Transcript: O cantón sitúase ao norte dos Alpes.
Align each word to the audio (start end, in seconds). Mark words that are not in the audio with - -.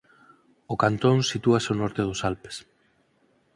O 0.73 0.75
cantón 0.83 1.17
sitúase 1.31 1.69
ao 1.71 1.79
norte 1.81 2.01
dos 2.07 2.21
Alpes. 2.29 2.55